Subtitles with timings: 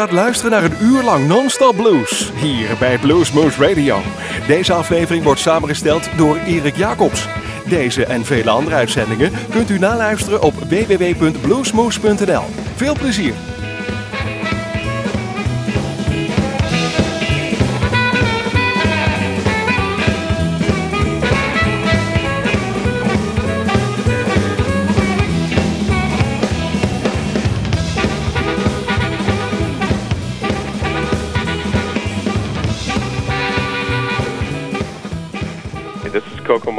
[0.00, 3.98] Gaat luisteren naar een uur lang non-stop blues hier bij Bluesmoose Radio.
[4.46, 7.26] Deze aflevering wordt samengesteld door Erik Jacobs.
[7.66, 12.44] Deze en vele andere uitzendingen kunt u naluisteren op www.bluesmoose.nl.
[12.74, 13.49] Veel plezier!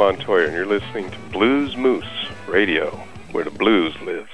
[0.02, 2.90] Montoya, and you're listening to Bluesmoose Radio,
[3.30, 4.31] where the blues lives.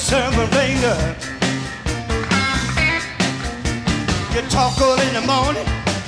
[0.00, 0.98] finger.
[4.34, 5.64] You talk all in the morning,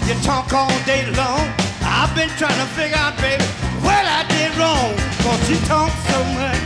[0.08, 1.46] you talk all day long.
[1.82, 3.44] I've been trying to figure out, baby,
[3.86, 4.92] what I did wrong.
[5.22, 6.62] Cause you talk so much.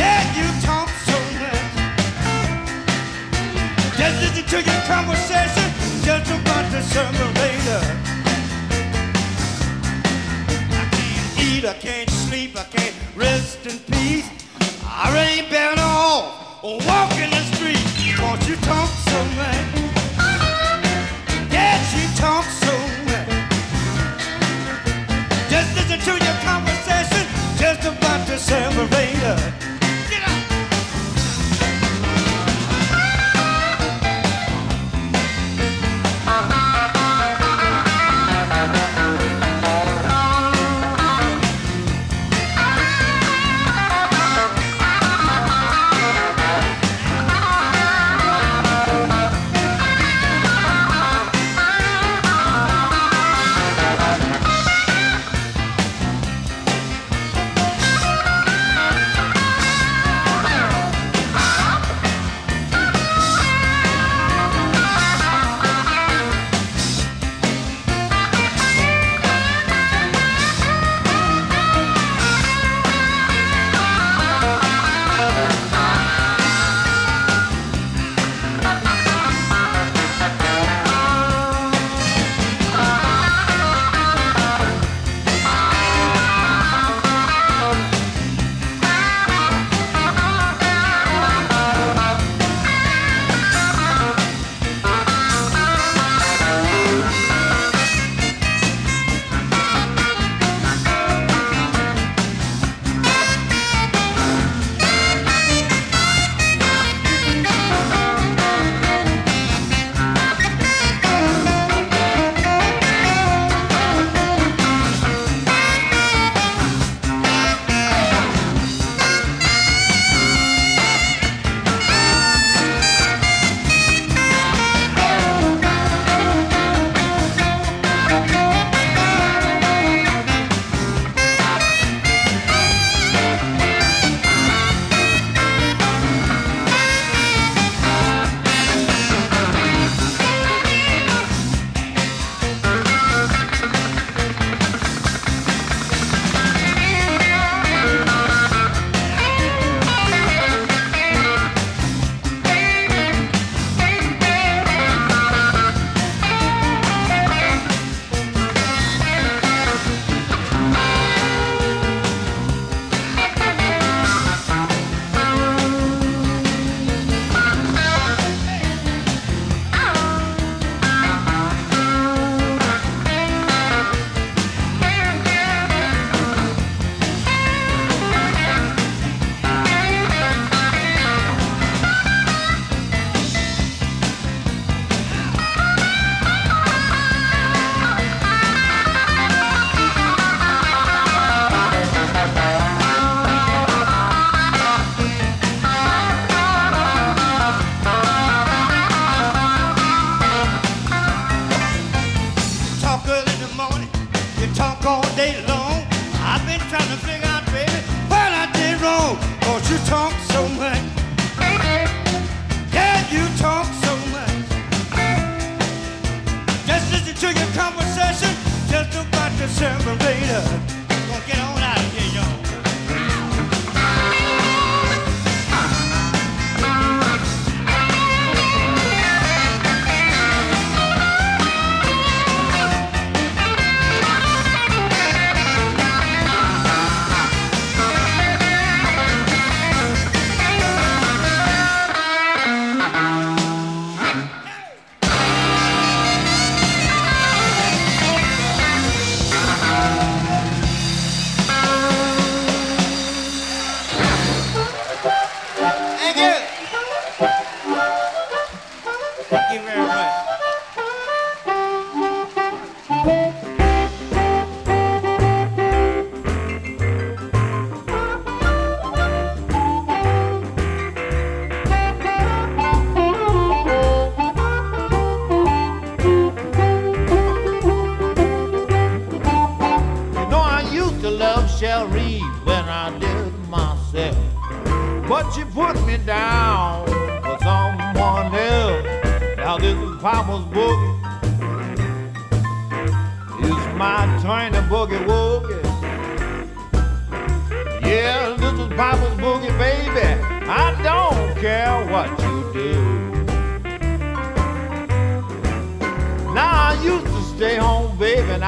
[0.00, 1.72] Yeah, you talk so much.
[3.98, 5.68] Just listen to your conversation,
[6.04, 7.82] just about the sermon finger.
[10.72, 14.37] I can't eat, I can't sleep, I can't rest in peace.
[15.00, 19.68] I ain't been off the you talk so much.
[21.94, 22.74] You talk so
[23.06, 23.30] much.
[25.48, 29.67] Just listen to your conversation just about to separate us.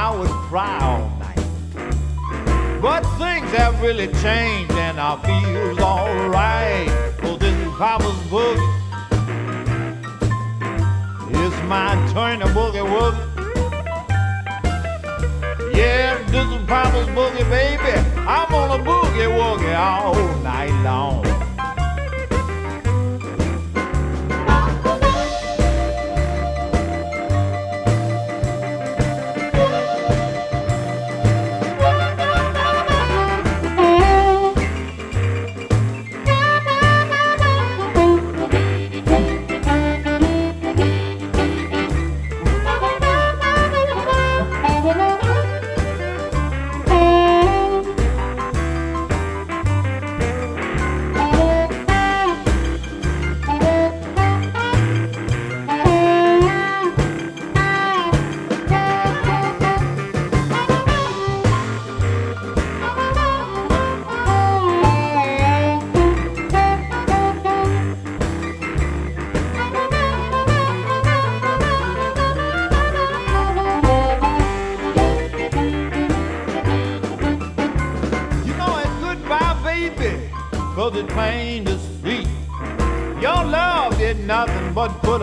[0.03, 1.37] I would cry all night.
[2.81, 6.89] But things have really changed, and I feel alright.
[7.23, 8.67] Oh, this is Papa's boogie.
[11.43, 13.27] It's my turn to boogie woogie.
[15.77, 17.93] Yeah, this is Papa's boogie, baby.
[18.27, 21.40] I'm on a boogie woogie all night long.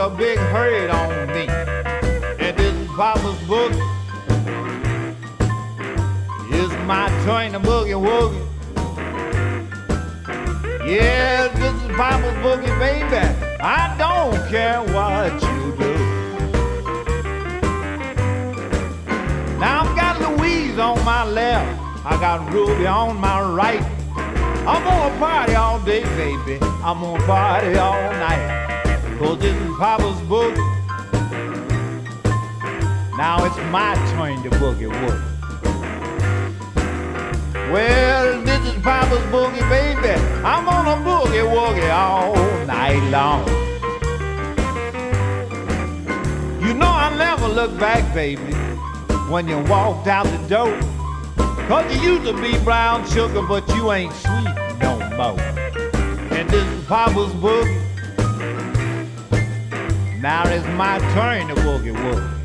[0.08, 1.48] A big hurt on me.
[2.40, 3.74] And this is Papa's book.
[6.50, 8.46] It's my turn to boogie woogie.
[10.88, 13.18] Yeah, this is Papa's boogie, baby.
[13.60, 15.94] I don't care what you do.
[19.60, 21.82] Now I've got Louise on my left.
[22.06, 23.84] I got Ruby on my right.
[24.66, 26.60] I'm gonna party all day, baby.
[26.82, 28.67] I'm gonna party all night.
[29.18, 30.58] Cause is Papa's boogie.
[33.18, 35.34] Now it's my turn to boogie woogie.
[37.72, 40.14] Well, this is Papa's boogie, baby.
[40.46, 42.36] I'm gonna boogie woogie all
[42.68, 43.48] night long.
[46.62, 48.54] You know I never look back, baby,
[49.32, 50.80] when you walked out the door.
[51.68, 55.40] Cause you used to be brown sugar, but you ain't sweet no more.
[56.38, 57.87] And this is Papa's boogie.
[60.22, 62.38] Now it's my turn to boogie woogie.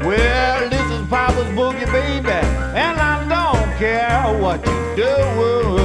[0.00, 5.79] Well, this is Papa's boogie, baby, and I don't care what you do.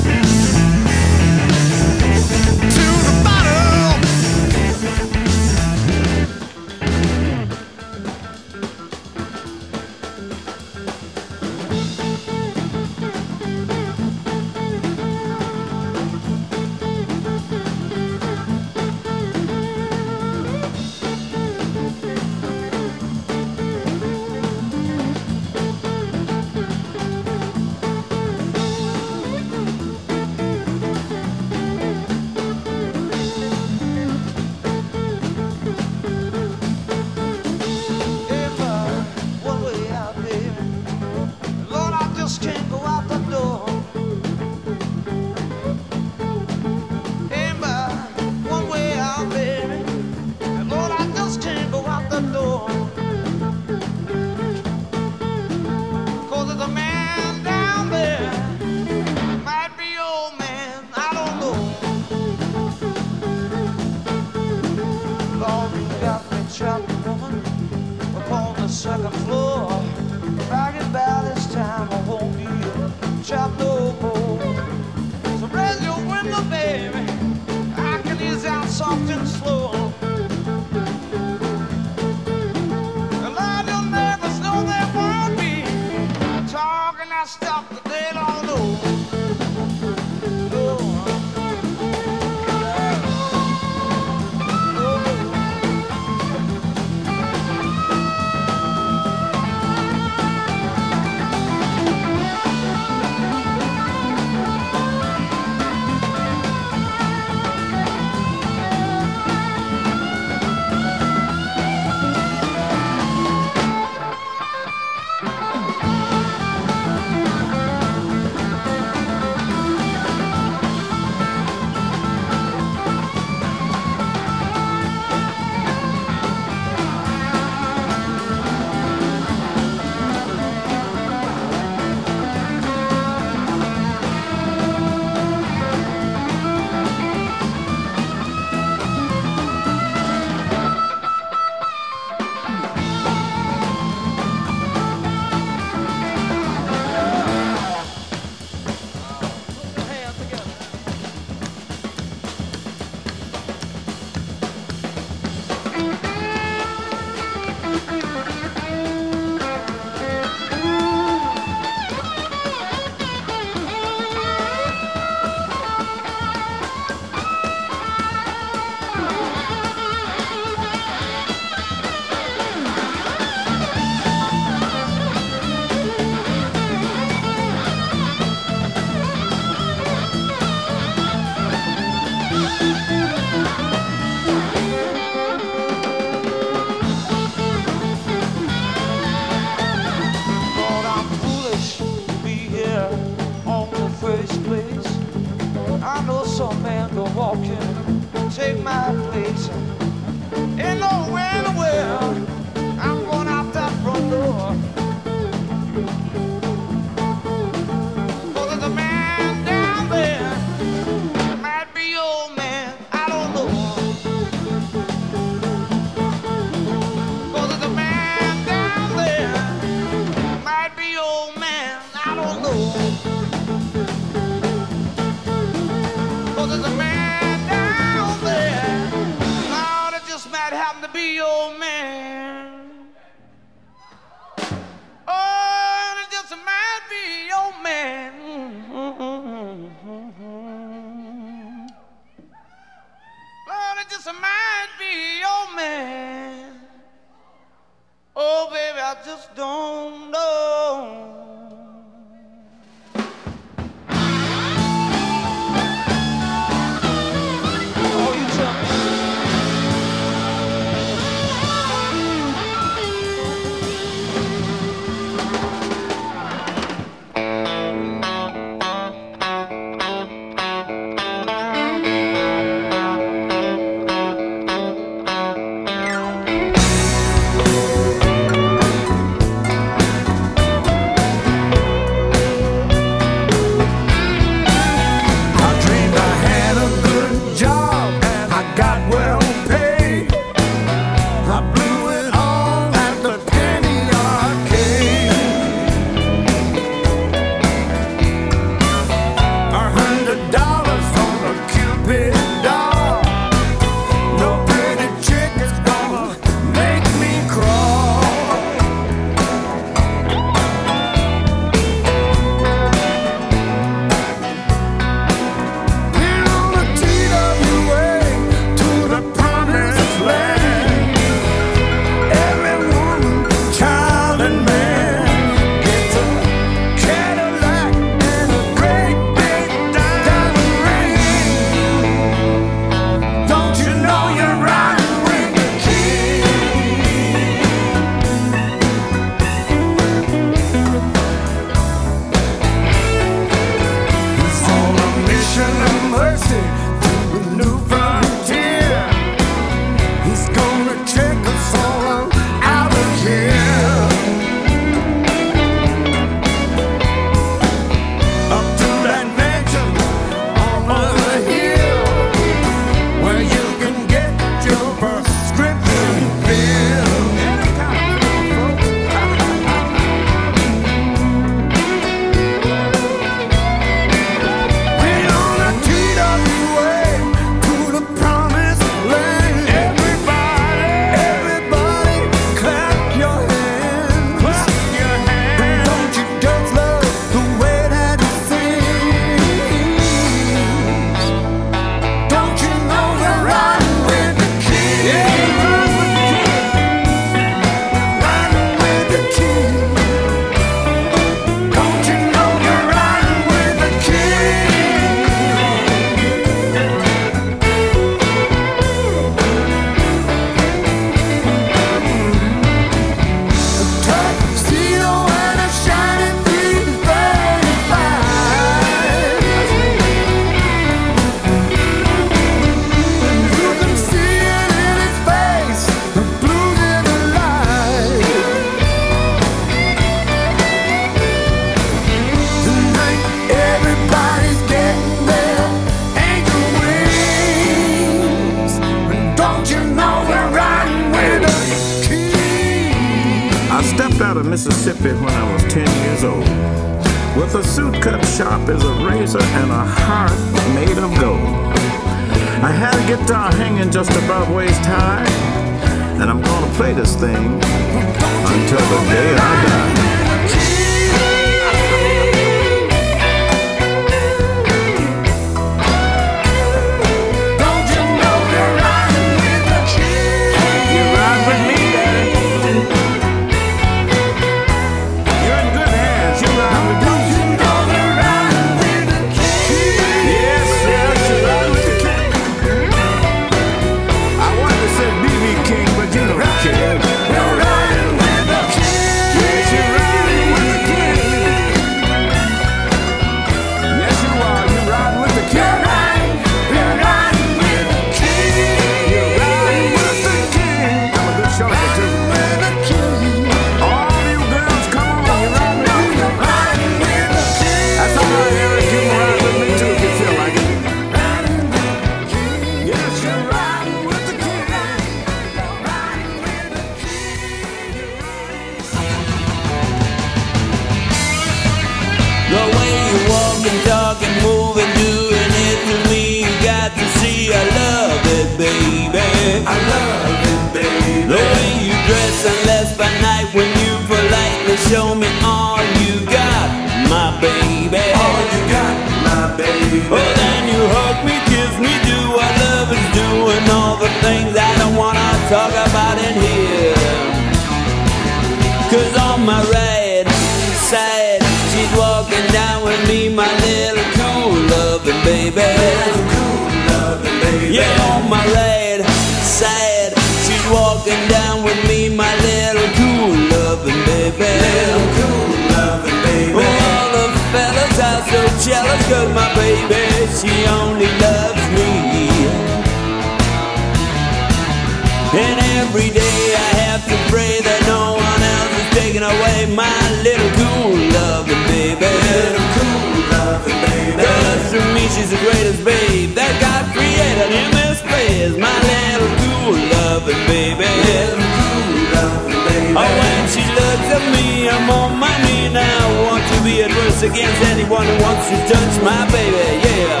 [597.20, 600.00] against anyone who wants to touch my baby, yeah.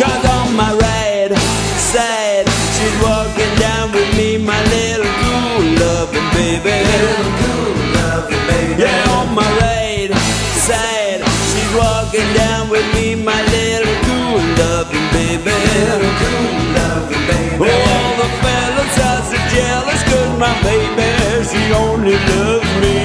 [0.00, 1.32] Cause on my right
[1.92, 6.72] side, she's walking down with me, my little cool loving baby.
[6.72, 8.80] Little cool loving baby.
[8.80, 10.08] Yeah, on my right
[10.64, 11.20] side,
[11.52, 15.52] she's walking down with me, my little cool loving baby.
[15.52, 17.56] Little cool loving baby.
[17.60, 21.08] Oh, all the fellas are so jealous, cause my baby,
[21.44, 22.99] she only loves me.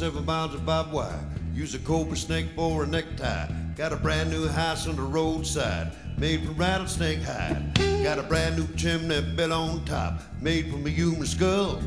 [0.00, 1.22] several miles of barbed wire.
[1.52, 3.46] Use a cobra snake for a necktie.
[3.76, 7.74] Got a brand new house on the roadside, made from rattlesnake hide.
[8.02, 11.82] Got a brand new chimney built on top, made from a human skull.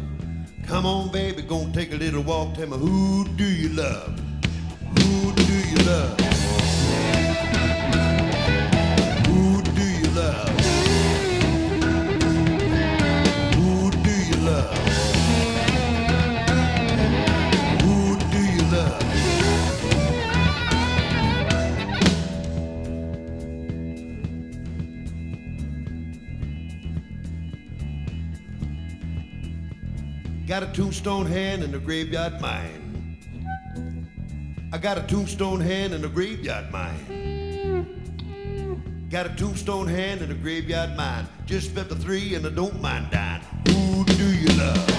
[0.67, 2.53] Come on, baby, gonna take a little walk.
[2.53, 4.19] Tell me who do you love?
[4.99, 6.22] Who do you love?
[30.53, 33.17] Got a tombstone hand and a graveyard mine.
[34.71, 37.87] I got a tombstone hand and a graveyard mine.
[39.09, 41.27] Got a tombstone hand and a graveyard mine.
[41.47, 43.41] Just spent the three and I don't mind dying.
[43.67, 44.92] Who do you love?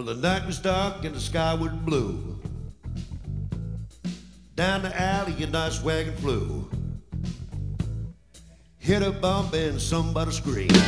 [0.00, 2.40] Well, the night was dark and the sky was blue.
[4.54, 6.70] Down the alley, a nice wagon flew.
[8.78, 10.82] Hit a bump and somebody screamed.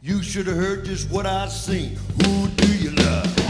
[0.00, 1.96] You should have heard just what I seen.
[2.22, 3.41] Who do you love?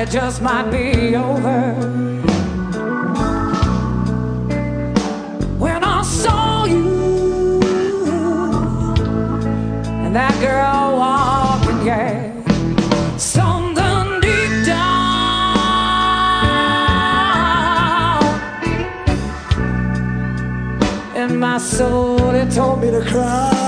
[0.00, 1.74] It just might be over.
[5.58, 7.60] When I saw you
[10.04, 12.32] and that girl walking, yeah.
[13.18, 15.10] Something deep down
[21.14, 23.59] in my soul, it told me to cry.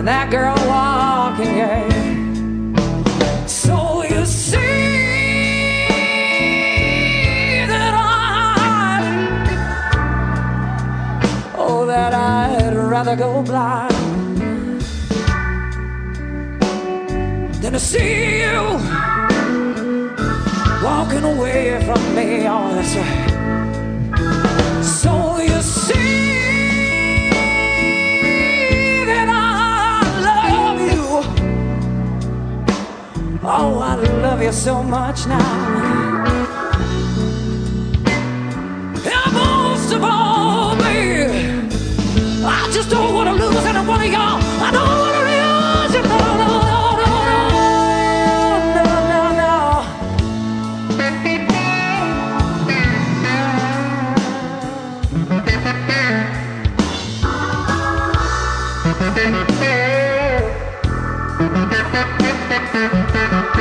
[0.00, 1.86] and that girl walking gay.
[3.46, 4.56] So you see.
[7.66, 9.04] That I'd,
[11.54, 14.80] oh, that I'd rather go blind
[17.60, 18.78] than to see you
[20.82, 22.48] walking away from me.
[22.48, 23.29] Oh, that's right.
[33.52, 35.99] Oh, I love you so much now.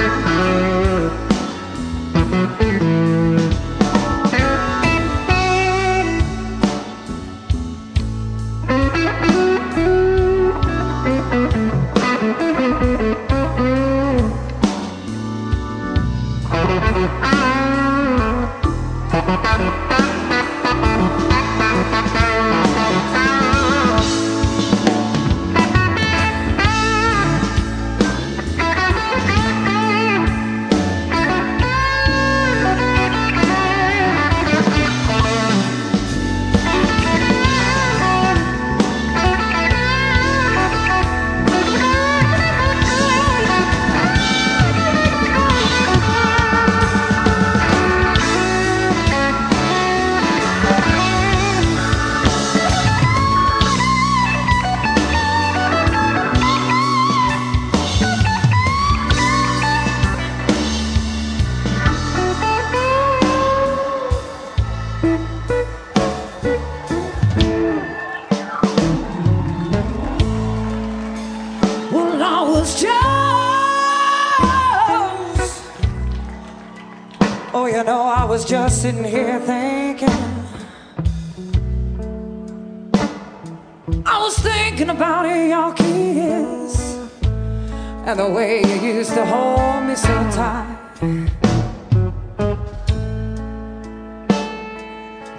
[0.02, 0.89] oh you.
[78.90, 80.10] sitting here thinking.
[84.04, 86.98] I was thinking about your kiss
[88.08, 90.78] and the way you used to hold me so tight.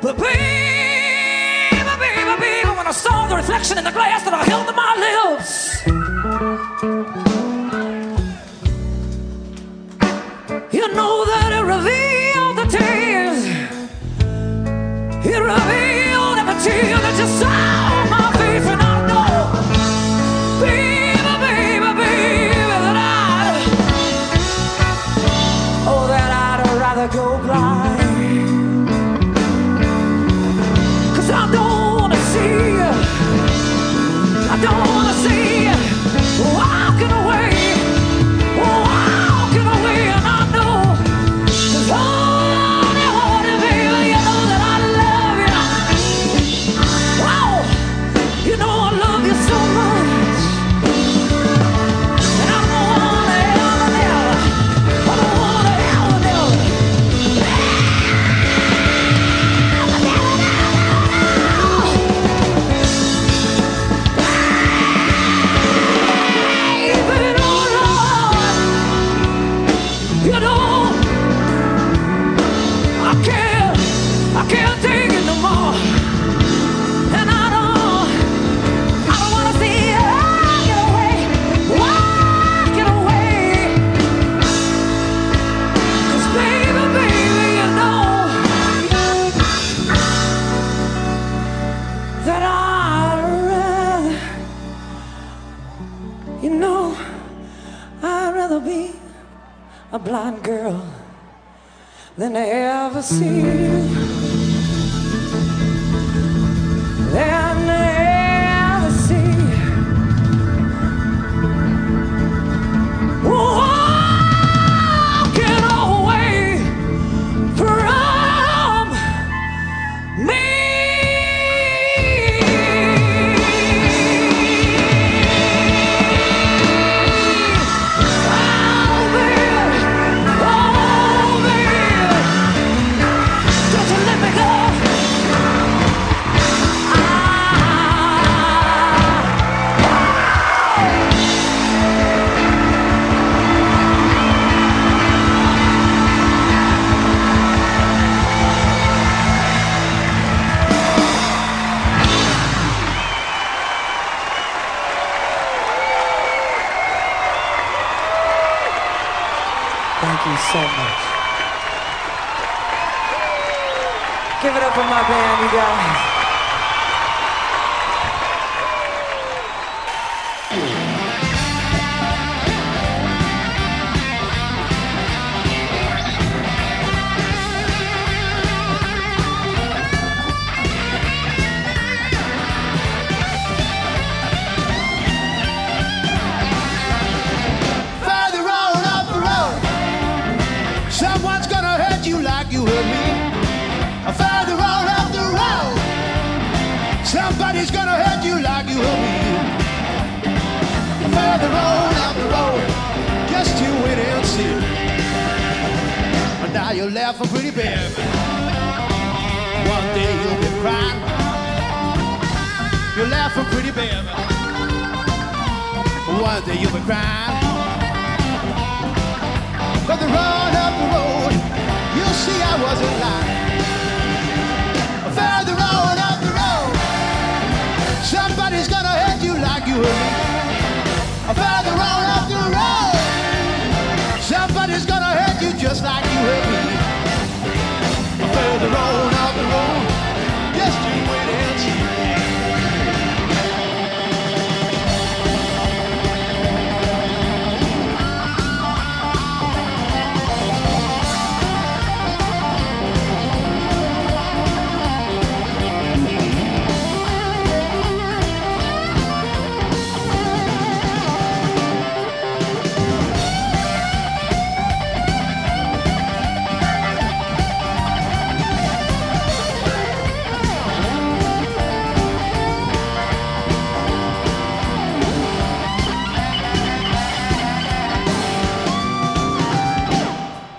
[0.00, 0.38] But baby,
[2.04, 4.92] baby, baby, when I saw the reflection in the glass that I held to my
[5.06, 5.84] lips,
[10.72, 11.29] you know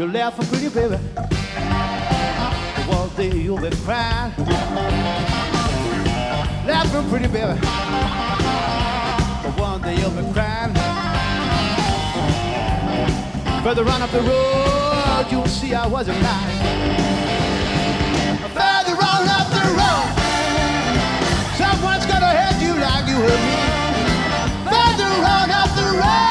[0.02, 0.96] You left a pretty baby.
[2.88, 4.34] One day you'll be crying.
[6.66, 7.60] Left a pretty baby.
[9.62, 10.74] One day you'll be crying.
[13.62, 16.58] Further on up the road, you'll see I wasn't lying.
[18.58, 20.10] Further on up the road,
[21.62, 23.56] someone's gonna hurt you like you hurt me.
[24.66, 26.31] Further on up the road.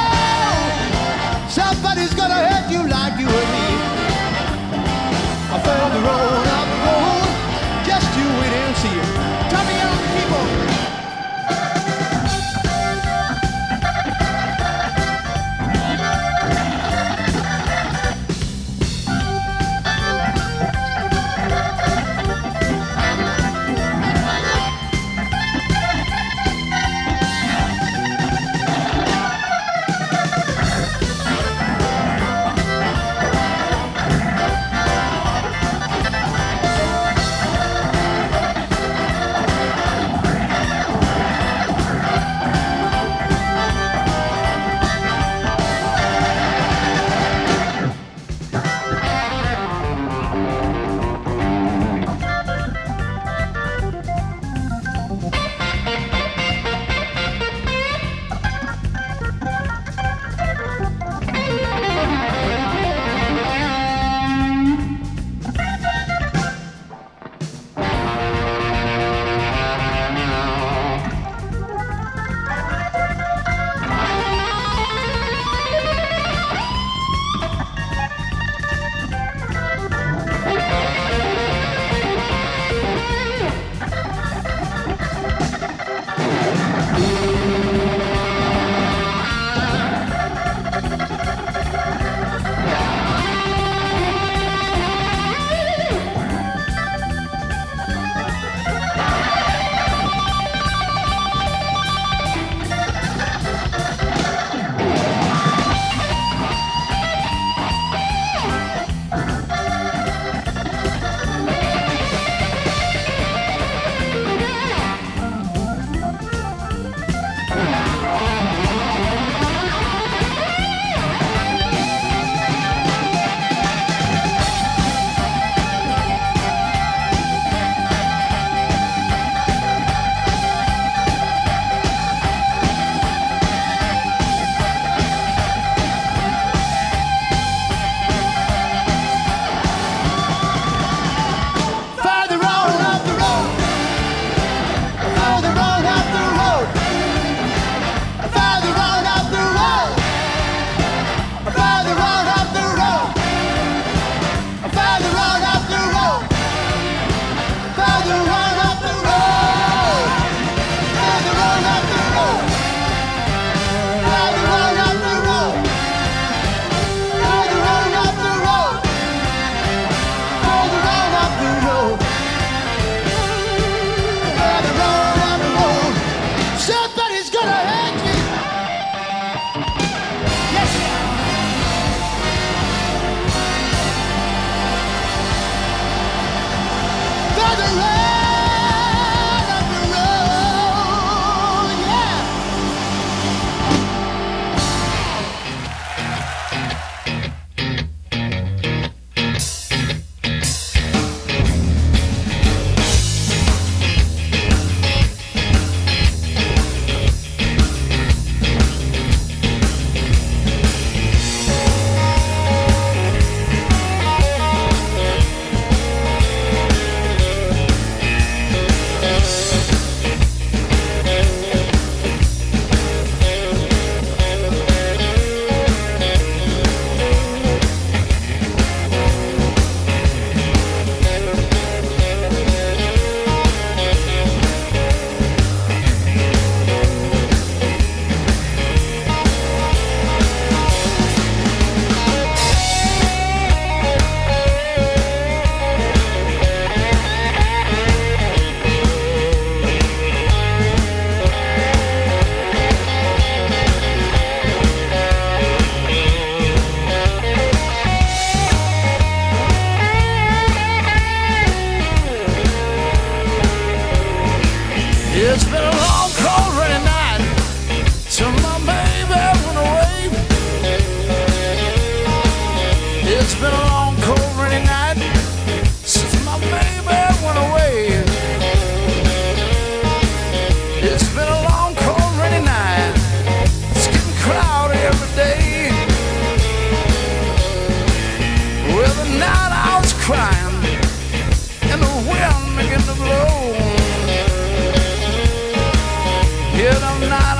[297.09, 297.40] Night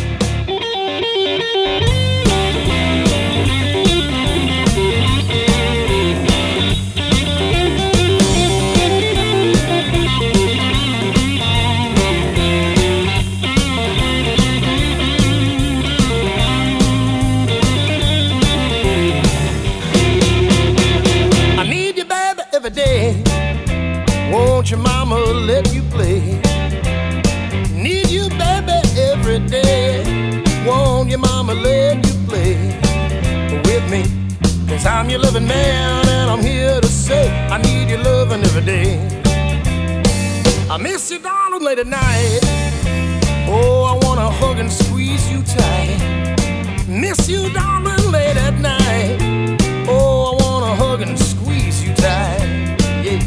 [34.83, 38.63] time I'm your loving man, and I'm here to say I need your loving every
[38.63, 38.97] day.
[40.69, 42.39] I miss you, darling, late at night.
[43.47, 45.99] Oh, I wanna hug and squeeze you tight.
[46.87, 49.17] Miss you, darling, late at night.
[49.87, 52.41] Oh, I wanna hug and squeeze you tight.
[53.03, 53.21] Yeah.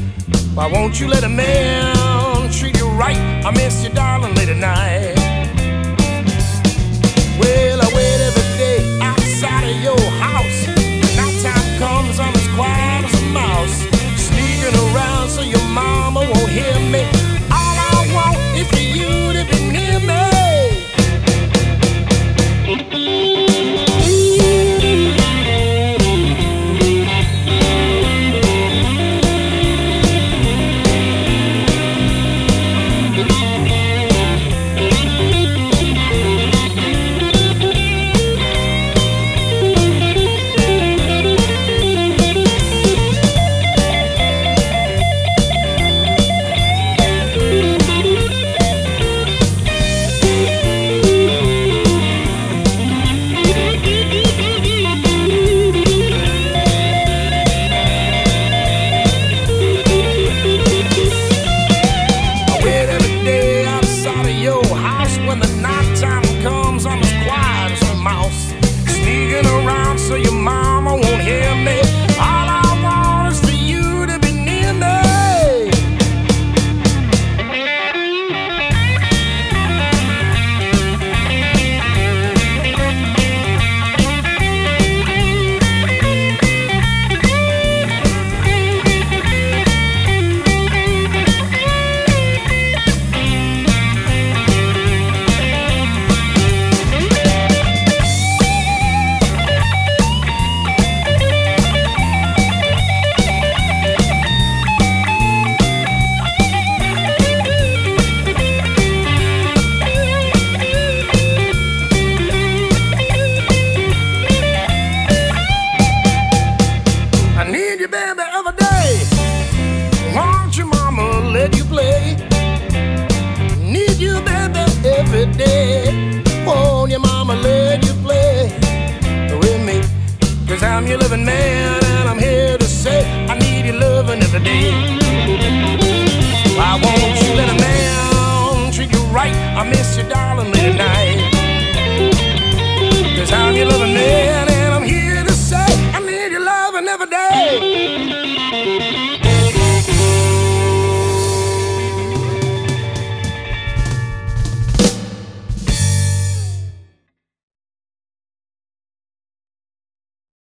[0.55, 3.19] Why won't you let a man treat you right?
[3.47, 5.15] I miss you, darling, late at night.
[7.39, 7.64] Well,